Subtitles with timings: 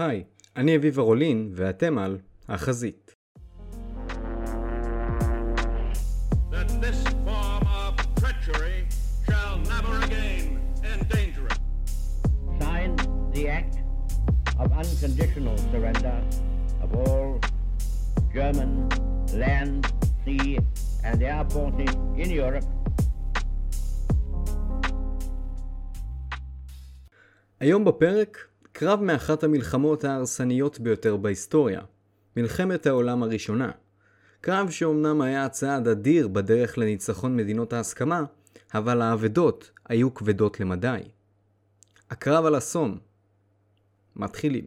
[0.00, 0.24] היי,
[0.56, 2.18] אני אביב הרולין, ואתם על
[2.48, 3.14] החזית.
[6.50, 8.78] that this form of treachery
[9.26, 10.44] shall never again
[10.92, 11.60] endanger it.
[12.62, 12.90] sign
[13.34, 13.76] the act
[14.62, 16.18] of unconditional surrender
[16.84, 17.28] of all
[18.36, 18.70] German
[19.42, 19.80] land,
[20.24, 20.58] sea,
[21.08, 22.64] and air forces in Europe
[27.60, 28.49] היום בפרק,
[28.80, 31.80] קרב מאחת המלחמות ההרסניות ביותר בהיסטוריה,
[32.36, 33.70] מלחמת העולם הראשונה.
[34.40, 38.22] קרב שאומנם היה צעד אדיר בדרך לניצחון מדינות ההסכמה,
[38.74, 41.00] אבל האבדות היו כבדות למדי.
[42.10, 42.98] הקרב על הסום.
[44.16, 44.64] מתחילים.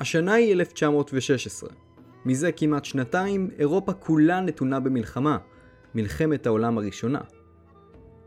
[0.00, 1.70] השנה היא 1916.
[2.24, 5.38] מזה כמעט שנתיים, אירופה כולה נתונה במלחמה,
[5.94, 7.20] מלחמת העולם הראשונה.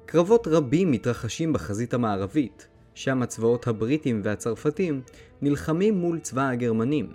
[0.05, 5.01] קרבות רבים מתרחשים בחזית המערבית, שם הצבאות הבריטים והצרפתים
[5.41, 7.09] נלחמים מול צבא הגרמנים.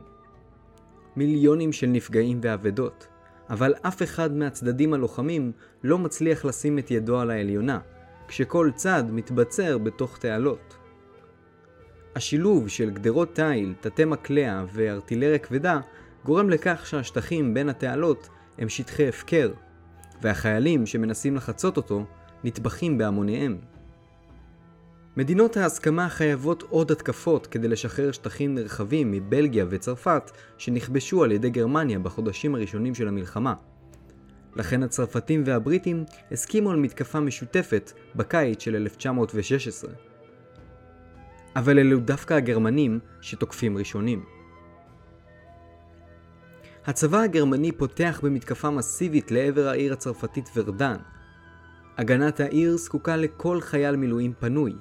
[1.17, 3.07] מיליונים של נפגעים ואבדות,
[3.51, 5.53] אבל אף אחד מהצדדים הלוחמים
[5.85, 7.79] לא מצליח לשים את ידו על העליונה,
[8.29, 10.77] כשכל צד מתבצר בתוך תעלות.
[12.17, 15.81] השילוב של גדרות תיל, תתי מקלע וארטילריה כבדה
[16.25, 19.53] גורם לכך שהשטחים בין התעלות הם שטחי הפקר,
[20.23, 22.05] והחיילים שמנסים לחצות אותו
[22.45, 23.70] נטבחים בהמוניהם.
[25.17, 31.99] מדינות ההסכמה חייבות עוד התקפות כדי לשחרר שטחים נרחבים מבלגיה וצרפת שנכבשו על ידי גרמניה
[31.99, 33.55] בחודשים הראשונים של המלחמה.
[34.57, 39.91] לכן הצרפתים והבריטים הסכימו על מתקפה משותפת בקיץ של 1916.
[41.57, 44.25] אבל אלו דווקא הגרמנים שתוקפים ראשונים.
[46.87, 50.97] הצבא הגרמני פותח במתקפה מסיבית לעבר העיר הצרפתית ורדן,
[51.99, 54.73] הגנת העיר זקוקה לכל חייל מילואים פנוי.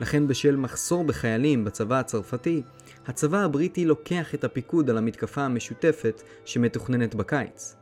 [0.00, 2.62] לכן בשל מחסור בחיילים בצבא הצרפתי,
[3.06, 7.76] הצבא הבריטי לוקח את הפיקוד על המתקפה המשותפת שמתוכננת בקיץ.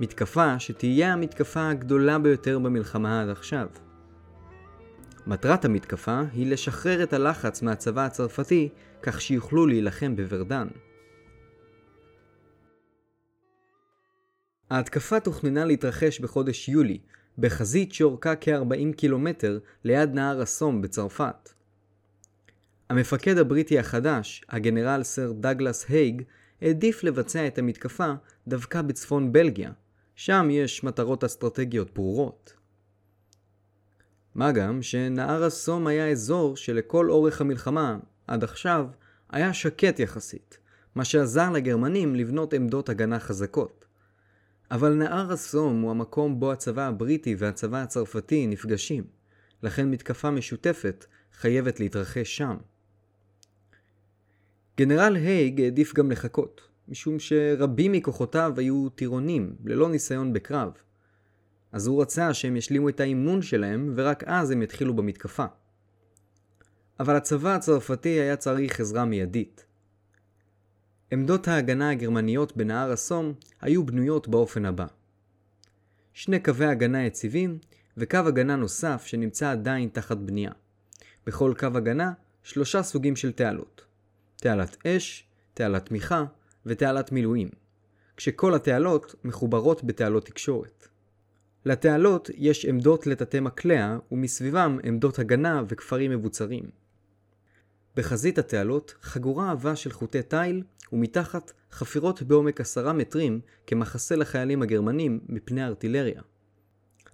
[0.00, 3.66] מתקפה שתהיה המתקפה הגדולה ביותר במלחמה עד עכשיו.
[5.26, 8.68] מטרת המתקפה היא לשחרר את הלחץ מהצבא הצרפתי
[9.02, 10.68] כך שיוכלו להילחם בוורדן.
[14.70, 16.98] ההתקפה תוכננה להתרחש בחודש יולי,
[17.38, 21.52] בחזית שאורכה כ-40 קילומטר ליד נהר הסום בצרפת.
[22.90, 26.22] המפקד הבריטי החדש, הגנרל סר דגלס הייג,
[26.62, 28.12] העדיף לבצע את המתקפה
[28.48, 29.70] דווקא בצפון בלגיה,
[30.14, 32.54] שם יש מטרות אסטרטגיות ברורות.
[34.34, 38.86] מה גם שנהר הסום היה אזור שלכל אורך המלחמה, עד עכשיו,
[39.30, 40.58] היה שקט יחסית,
[40.94, 43.79] מה שעזר לגרמנים לבנות עמדות הגנה חזקות.
[44.70, 49.04] אבל נהר הסום הוא המקום בו הצבא הבריטי והצבא הצרפתי נפגשים,
[49.62, 52.56] לכן מתקפה משותפת חייבת להתרחש שם.
[54.78, 60.72] גנרל הייג העדיף גם לחכות, משום שרבים מכוחותיו היו טירונים, ללא ניסיון בקרב.
[61.72, 65.44] אז הוא רצה שהם ישלימו את האימון שלהם, ורק אז הם יתחילו במתקפה.
[67.00, 69.64] אבל הצבא הצרפתי היה צריך עזרה מיידית.
[71.12, 74.86] עמדות ההגנה הגרמניות בנהר הסום היו בנויות באופן הבא.
[76.12, 77.58] שני קווי הגנה יציבים
[77.96, 80.52] וקו הגנה נוסף שנמצא עדיין תחת בנייה.
[81.26, 82.12] בכל קו הגנה
[82.42, 83.84] שלושה סוגים של תעלות.
[84.36, 86.24] תעלת אש, תעלת תמיכה
[86.66, 87.48] ותעלת מילואים,
[88.16, 90.88] כשכל התעלות מחוברות בתעלות תקשורת.
[91.64, 96.64] לתעלות יש עמדות לתתי מקלע ומסביבם עמדות הגנה וכפרים מבוצרים.
[97.96, 100.62] בחזית התעלות חגורה עבה של חוטי תיל
[100.92, 106.22] ומתחת חפירות בעומק עשרה מטרים כמחסה לחיילים הגרמנים מפני ארטילריה.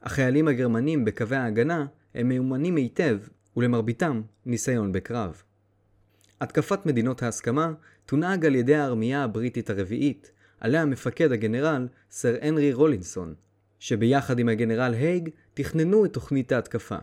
[0.02, 3.18] החיילים הגרמנים בקווי ההגנה הם מיומנים היטב
[3.56, 5.42] ולמרביתם ניסיון בקרב.
[6.40, 7.72] התקפת מדינות ההסכמה
[8.06, 13.34] תונהג על ידי הארמייה הבריטית הרביעית, עליה מפקד הגנרל סר הנרי רולינסון,
[13.78, 16.96] שביחד עם הגנרל הייג תכננו את תוכנית ההתקפה.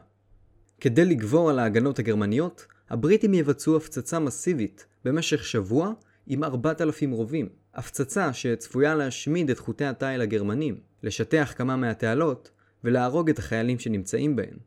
[0.81, 5.93] כדי לגבור על ההגנות הגרמניות, הבריטים יבצעו הפצצה מסיבית במשך שבוע
[6.27, 7.49] עם 4,000 רובים.
[7.73, 12.51] הפצצה שצפויה להשמיד את חוטי התיל הגרמנים, לשטח כמה מהתעלות
[12.83, 14.57] ולהרוג את החיילים שנמצאים בהן.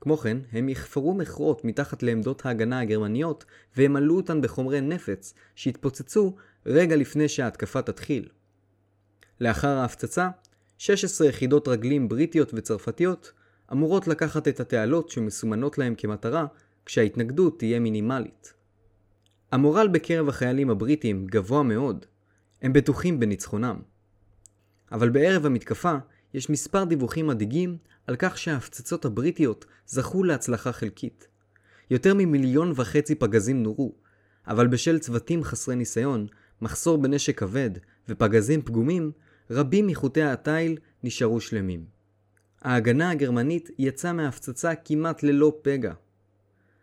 [0.00, 3.44] כמו כן, הם יחפרו מכרות מתחת לעמדות ההגנה הגרמניות
[3.76, 6.36] וימלאו אותן בחומרי נפץ שהתפוצצו
[6.66, 8.28] רגע לפני שההתקפה תתחיל.
[9.40, 10.28] לאחר ההפצצה,
[10.78, 13.32] 16 יחידות רגלים בריטיות וצרפתיות
[13.72, 16.46] אמורות לקחת את התעלות שמסומנות להם כמטרה
[16.86, 18.61] כשההתנגדות תהיה מינימלית.
[19.52, 22.06] המורל בקרב החיילים הבריטים גבוה מאוד,
[22.62, 23.76] הם בטוחים בניצחונם.
[24.92, 25.94] אבל בערב המתקפה
[26.34, 27.76] יש מספר דיווחים מדאיגים
[28.06, 31.28] על כך שההפצצות הבריטיות זכו להצלחה חלקית.
[31.90, 33.94] יותר ממיליון וחצי פגזים נורו,
[34.46, 36.26] אבל בשל צוותים חסרי ניסיון,
[36.62, 37.70] מחסור בנשק כבד
[38.08, 39.12] ופגזים פגומים,
[39.50, 41.84] רבים מחוטי התיל נשארו שלמים.
[42.62, 45.92] ההגנה הגרמנית יצאה מההפצצה כמעט ללא פגע.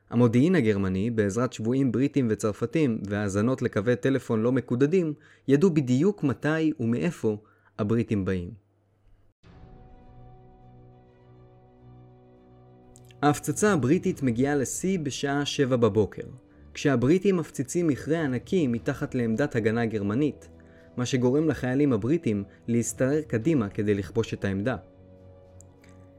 [0.10, 5.14] המודיעין הגרמני, בעזרת שבויים בריטים וצרפתים והאזנות לקווי טלפון לא מקודדים,
[5.48, 7.38] ידעו בדיוק מתי ומאיפה
[7.80, 8.50] הבריטים באים.
[13.22, 16.24] ההפצצה הבריטית מגיעה לשיא בשעה 7 בבוקר,
[16.74, 20.50] כשהבריטים מפציצים מכרה ענקי מתחת לעמדת הגנה גרמנית,
[20.98, 24.76] מה שגורם לחיילים הבריטים להסתרר קדימה כדי לכבוש את העמדה.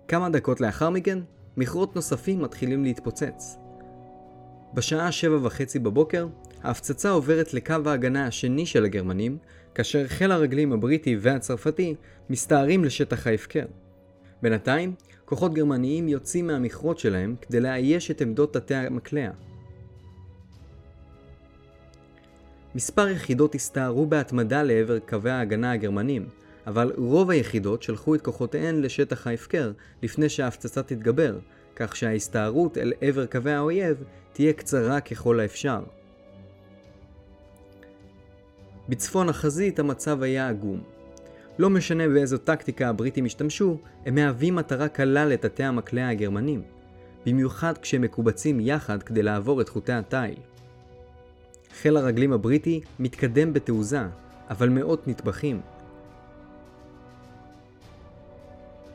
[0.08, 1.18] כמה דקות לאחר מכן,
[1.56, 3.59] מכרות נוספים מתחילים להתפוצץ.
[4.74, 6.26] בשעה שבע וחצי בבוקר,
[6.62, 9.38] ההפצצה עוברת לקו ההגנה השני של הגרמנים,
[9.74, 11.94] כאשר חיל הרגלים הבריטי והצרפתי
[12.30, 13.64] מסתערים לשטח ההפקר.
[14.42, 14.94] בינתיים,
[15.24, 19.30] כוחות גרמניים יוצאים מהמכרות שלהם כדי לאייש את עמדות תתי המקלע.
[22.74, 26.28] מספר יחידות הסתערו בהתמדה לעבר קווי ההגנה הגרמנים,
[26.66, 29.72] אבל רוב היחידות שלחו את כוחותיהן לשטח ההפקר
[30.02, 31.38] לפני שההפצצה תתגבר,
[31.76, 35.82] כך שההסתערות אל עבר קווי האויב תהיה קצרה ככל האפשר.
[38.88, 40.80] בצפון החזית המצב היה עגום.
[41.58, 46.62] לא משנה באיזו טקטיקה הבריטים השתמשו, הם מהווים מטרה קלה לתתי המקלע הגרמנים,
[47.26, 50.34] במיוחד כשהם מקובצים יחד כדי לעבור את חוטי התיל.
[51.80, 54.02] חיל הרגלים הבריטי מתקדם בתעוזה,
[54.50, 55.60] אבל מאות נטבחים.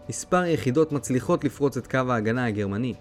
[0.09, 2.93] מספר יחידות מצליחות לפרוץ את קו ההגנה הגרמני.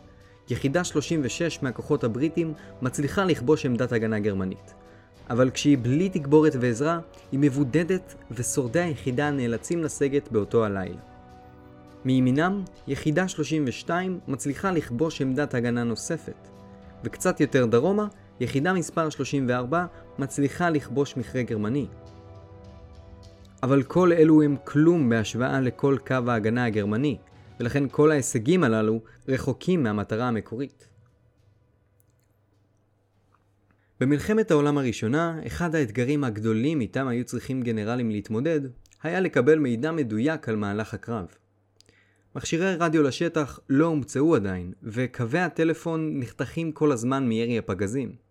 [0.51, 2.53] יחידה 36 מהכוחות הבריטים
[2.83, 4.75] מצליחה לכבוש עמדת הגנה גרמנית.
[5.31, 7.01] אבל כשהיא בלי תגבורת ועזרה,
[7.33, 11.01] היא מבודדת ושורדי היחידה נאלצים לסגת באותו הלילה.
[12.05, 16.49] מימינם, יחידה 32 מצליחה לכבוש עמדת הגנה נוספת,
[17.05, 18.07] וקצת יותר דרומה,
[18.41, 19.87] יחידה מספר 34
[20.19, 21.87] מצליחה לכבוש מכרה גרמני.
[23.65, 27.19] אבל כל אלו הם כלום בהשוואה לכל קו ההגנה הגרמני,
[27.61, 30.89] ולכן כל ההישגים הללו רחוקים מהמטרה המקורית.
[34.01, 38.61] במלחמת העולם הראשונה, אחד האתגרים הגדולים איתם היו צריכים גנרלים להתמודד,
[39.03, 41.27] היה לקבל מידע מדויק על מהלך הקרב.
[42.37, 48.24] מכשירי רדיו לשטח לא הומצאו עדיין, וקווי הטלפון נחתכים כל הזמן מירי הפגזים.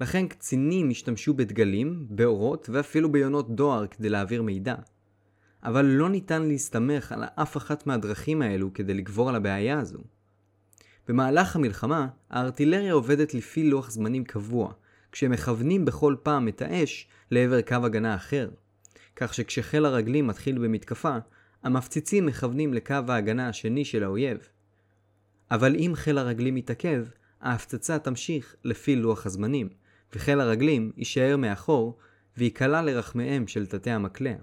[0.00, 4.74] לכן קצינים השתמשו בדגלים, באורות ואפילו ביונות דואר כדי להעביר מידע.
[5.62, 9.98] אבל לא ניתן להסתמך על אף אחת מהדרכים האלו כדי לגבור על הבעיה הזו.
[11.08, 14.72] במהלך המלחמה, הארטילריה עובדת לפי לוח זמנים קבוע,
[15.12, 18.48] כשמכוונים בכל פעם את האש לעבר קו הגנה אחר.
[19.16, 21.16] כך שכשחיל הרגלים מתחיל במתקפה,
[21.62, 24.38] המפציצים מכוונים לקו ההגנה השני של האויב.
[25.50, 27.04] אבל אם חיל הרגלים מתעכב,
[27.40, 29.68] ההפצצה תמשיך לפי לוח הזמנים,
[30.14, 31.98] וחיל הרגלים יישאר מאחור
[32.36, 34.34] וייקלע לרחמיהם של תתי המקלע.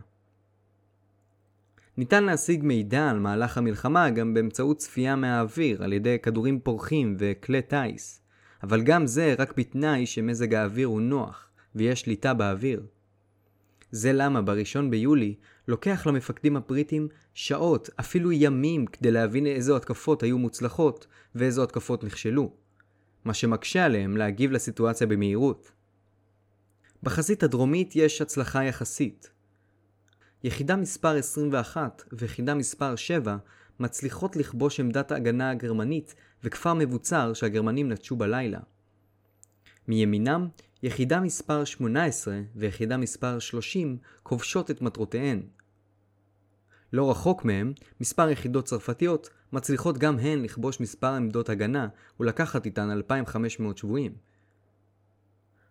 [1.98, 7.62] ניתן להשיג מידע על מהלך המלחמה גם באמצעות צפייה מהאוויר על ידי כדורים פורחים וכלי
[7.62, 8.22] טיס,
[8.64, 12.86] אבל גם זה רק בתנאי שמזג האוויר הוא נוח ויש שליטה באוויר.
[13.92, 15.36] זה למה בראשון ביולי
[15.68, 22.63] לוקח למפקדים הבריטים שעות, אפילו ימים, כדי להבין איזו התקפות היו מוצלחות ואיזו התקפות נכשלו.
[23.26, 25.72] מה שמקשה עליהם להגיב לסיטואציה במהירות.
[27.04, 29.30] בחזית הדרומית יש הצלחה יחסית.
[30.44, 33.38] יחידה מספר 21 ויחידה מספר 7
[33.80, 38.60] מצליחות לכבוש עמדת ההגנה הגרמנית וכפר מבוצר שהגרמנים נטשו בלילה.
[39.88, 40.48] מימינם,
[40.84, 45.44] יחידה מספר 18 ויחידה מספר 30 כובשות את מטרותיהן.
[46.94, 51.88] לא רחוק מהם, מספר יחידות צרפתיות מצליחות גם הן לכבוש מספר עמדות הגנה
[52.20, 54.14] ולקחת איתן 2,500 שבויים.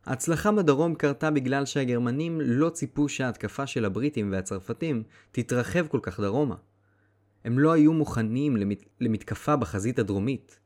[0.06, 5.02] ההצלחה בדרום קרתה בגלל שהגרמנים לא ציפו שההתקפה של הבריטים והצרפתים
[5.32, 6.56] תתרחב כל כך דרומה.
[7.44, 8.84] הם לא היו מוכנים למת...
[9.00, 10.58] למתקפה בחזית הדרומית.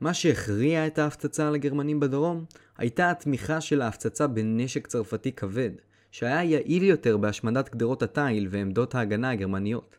[0.00, 2.44] מה שהכריע את ההפצצה על הגרמנים בדרום
[2.78, 5.70] הייתה התמיכה של ההפצצה בנשק צרפתי כבד,
[6.12, 9.96] שהיה יעיל יותר בהשמדת גדרות התיל ועמדות ההגנה הגרמניות.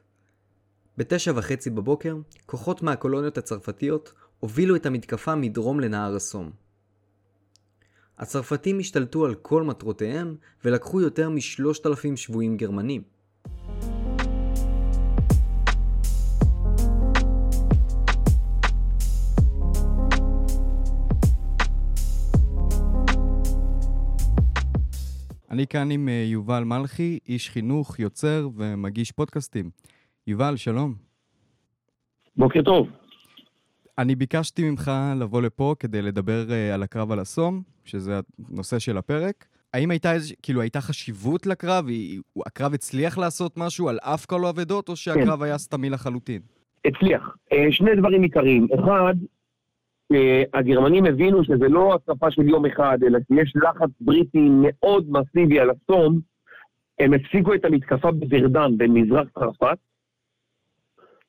[0.97, 2.15] בתשע וחצי בבוקר,
[2.45, 6.51] כוחות מהקולוניות הצרפתיות הובילו את המתקפה מדרום לנהר הסום.
[8.17, 13.12] הצרפתים השתלטו על כל מטרותיהם ולקחו יותר משלושת אלפים שבויים גרמנים.
[25.53, 29.69] אני כאן עם אה, יובל מלכי, איש חינוך, יוצר ומגיש פודקאסטים.
[30.27, 30.93] יובל, שלום.
[32.37, 32.87] בוקר טוב.
[33.97, 38.19] אני ביקשתי ממך לבוא לפה כדי לדבר uh, על הקרב על הסום, שזה
[38.49, 39.45] הנושא של הפרק.
[39.73, 40.33] האם הייתה איז...
[40.41, 41.87] כאילו, הייתה חשיבות לקרב?
[41.87, 42.21] היא...
[42.45, 45.45] הקרב הצליח לעשות משהו על אף כל האבדות, או שהקרב כן.
[45.45, 46.41] היה סתמי לחלוטין?
[46.85, 47.35] הצליח.
[47.53, 48.67] אה, שני דברים עיקריים.
[48.75, 49.11] אחד, אה,
[50.53, 55.69] הגרמנים הבינו שזה לא התקפה של יום אחד, אלא שיש לחץ בריטי מאוד מסיבי על
[55.69, 56.19] הסום.
[56.99, 59.77] הם הפסיקו את המתקפה בוורדן, במזרח צרפת,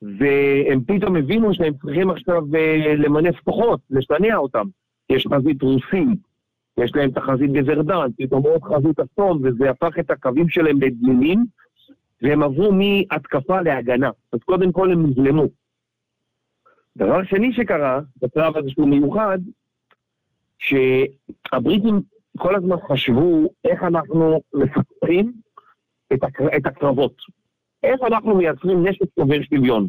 [0.01, 4.65] והם פתאום הבינו שהם צריכים עכשיו אה, למנף כוחות, לשנע אותם.
[5.09, 6.19] יש חזית רוסית,
[6.77, 11.45] יש להם את החזית בוורדן, פתאום עוד חזית הסום, וזה הפך את הקווים שלהם לדלילים,
[12.21, 14.09] והם עברו מהתקפה להגנה.
[14.33, 15.47] אז קודם כל הם נבלמו.
[16.97, 19.37] דבר שני שקרה, בקרב הזה שהוא מיוחד,
[20.57, 22.01] שהבריטים
[22.37, 25.31] כל הזמן חשבו איך אנחנו מפתחים
[26.13, 26.47] את, הקר...
[26.57, 27.15] את הקרבות.
[27.83, 29.87] איך אנחנו מייצרים נשק שובר שוויון.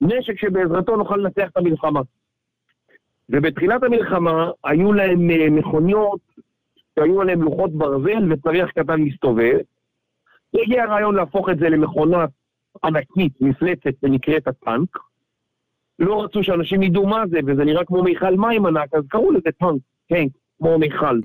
[0.00, 2.00] נשק שבעזרתו נוכל לנצח את המלחמה.
[3.28, 6.20] ובתחילת המלחמה היו להם אה, מכוניות
[6.94, 9.58] שהיו עליהם לוחות ברזל וצריח קטן מסתובב.
[10.54, 12.24] הגיע הרעיון להפוך את זה למכונה
[12.84, 14.98] ענקית, מפלצת, שנקראת הטנק.
[16.00, 19.50] לא רצו שאנשים ידעו מה זה, וזה נראה כמו מיכל מים ענק, אז קראו לזה
[19.58, 20.26] טנק, כן,
[20.58, 21.20] כמו מיכל.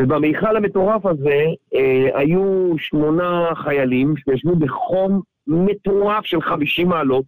[0.00, 1.44] ובמיכל המטורף הזה
[1.74, 7.24] אה, היו שמונה חיילים שישבו בחום מטורף של 50 מעלות.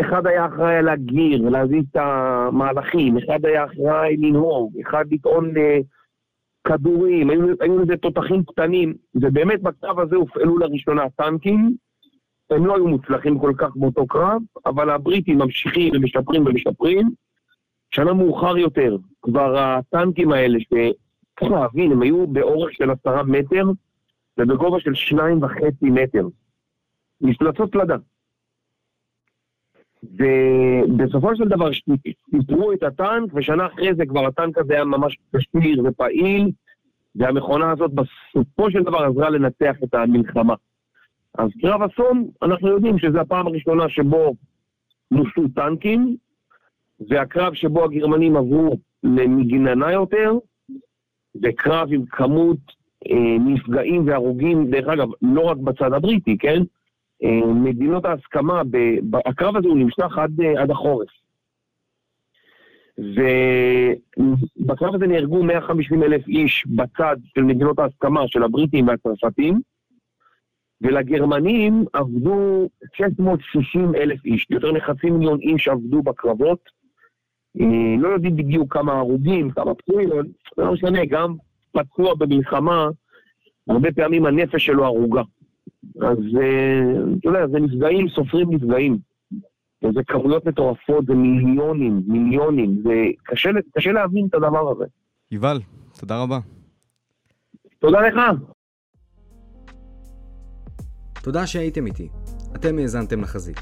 [0.00, 5.78] אחד היה אחראי על הגיר, להזיז את המהלכים, אחד היה אחראי לנהוג, אחד לטעון אה,
[6.68, 11.76] כדורים, היו, היו לזה תותחים קטנים, ובאמת בקרב הזה הופעלו לראשונה טנקים.
[12.50, 17.10] הם לא היו מוצלחים כל כך באותו קרב, אבל הבריטים ממשיכים ומשפרים ומשפרים.
[17.90, 23.64] שנה מאוחר יותר, כבר הטנקים האלה, שצריך להבין, הם היו באורך של עשרה מטר
[24.38, 26.26] ובגובה של שניים וחצי מטר.
[27.20, 27.96] מפלצות פלדה.
[30.02, 35.82] ובסופו של דבר שיפרו את הטנק, ושנה אחרי זה כבר הטנק הזה היה ממש כשיר
[35.84, 36.50] ופעיל,
[37.16, 40.54] והמכונה הזאת בסופו של דבר עזרה לנצח את המלחמה.
[41.38, 44.34] אז קרב אסון, אנחנו יודעים שזו הפעם הראשונה שבו
[45.10, 46.16] נוסו טנקים,
[47.08, 50.32] והקרב שבו הגרמנים עברו למגננה יותר,
[51.34, 52.58] זה קרב עם כמות
[53.10, 56.62] אה, נפגעים והרוגים, דרך אגב, לא רק בצד הבריטי, כן?
[57.24, 58.76] אה, מדינות ההסכמה, ב,
[59.10, 61.08] ב, הקרב הזה הוא נמשך עד, אה, עד החורף.
[62.98, 69.60] ובקרב הזה נהרגו 150 אלף איש בצד של מדינות ההסכמה, של הבריטים והצרפתים,
[70.80, 76.58] ולגרמנים עבדו 660 אלף איש, יותר מחצי מיליון איש עבדו בקרבות.
[77.60, 81.34] אה, לא יודעים בדיוק כמה הרוגים, כמה פצועים, אבל זה לא משנה, גם
[81.72, 82.88] פצוע במלחמה,
[83.68, 85.22] הרבה פעמים הנפש שלו הרוגה.
[86.02, 86.82] אז אה,
[87.18, 88.98] אתה יודע, זה נפגעים, סופרים נפגעים.
[89.84, 94.84] וזה כמויות מטורפות, זה מיליונים, מיליונים, זה קשה, קשה להבין את הדבר הזה.
[95.30, 95.58] יובל,
[96.00, 96.38] תודה רבה.
[97.78, 98.20] תודה לך.
[101.26, 102.08] תודה שהייתם איתי.
[102.54, 103.60] אתם האזנתם לחזית.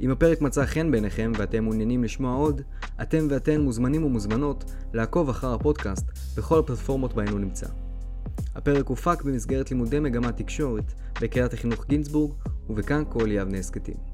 [0.00, 2.62] אם הפרק מצא חן בעיניכם ואתם מעוניינים לשמוע עוד,
[3.02, 7.66] אתם ואתן מוזמנים ומוזמנות לעקוב אחר הפודקאסט בכל הפלטפורמות בהן הוא נמצא.
[8.54, 12.32] הפרק הופק במסגרת לימודי מגמת תקשורת בקריית החינוך גינזבורג
[12.70, 14.09] ובכאן כל יבנה הסכתים.